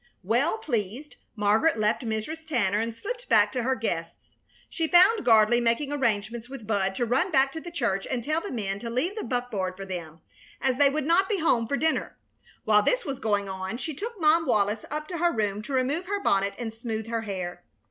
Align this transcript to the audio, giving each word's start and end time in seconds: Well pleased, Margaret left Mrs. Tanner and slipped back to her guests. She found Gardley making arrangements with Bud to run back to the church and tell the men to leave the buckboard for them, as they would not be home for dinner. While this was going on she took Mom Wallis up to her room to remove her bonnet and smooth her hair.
Well 0.23 0.57
pleased, 0.57 1.17
Margaret 1.35 1.77
left 1.77 2.01
Mrs. 2.03 2.47
Tanner 2.47 2.79
and 2.79 2.91
slipped 2.91 3.29
back 3.29 3.51
to 3.51 3.61
her 3.61 3.75
guests. 3.75 4.35
She 4.67 4.87
found 4.87 5.23
Gardley 5.23 5.61
making 5.61 5.91
arrangements 5.91 6.49
with 6.49 6.65
Bud 6.65 6.95
to 6.95 7.05
run 7.05 7.29
back 7.29 7.51
to 7.51 7.61
the 7.61 7.69
church 7.69 8.07
and 8.09 8.23
tell 8.23 8.41
the 8.41 8.49
men 8.51 8.79
to 8.79 8.89
leave 8.89 9.15
the 9.15 9.23
buckboard 9.23 9.77
for 9.77 9.85
them, 9.85 10.21
as 10.59 10.77
they 10.77 10.89
would 10.89 11.05
not 11.05 11.29
be 11.29 11.37
home 11.37 11.67
for 11.67 11.77
dinner. 11.77 12.17
While 12.65 12.81
this 12.81 13.05
was 13.05 13.19
going 13.19 13.47
on 13.47 13.77
she 13.77 13.93
took 13.93 14.19
Mom 14.19 14.47
Wallis 14.47 14.85
up 14.89 15.07
to 15.09 15.19
her 15.19 15.31
room 15.31 15.61
to 15.61 15.73
remove 15.73 16.07
her 16.07 16.19
bonnet 16.23 16.55
and 16.57 16.73
smooth 16.73 17.07
her 17.09 17.21
hair. 17.21 17.61